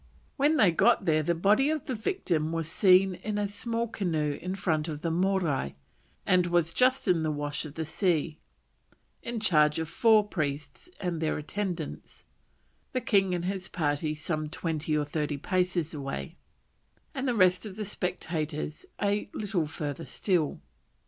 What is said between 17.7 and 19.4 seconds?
the spectators a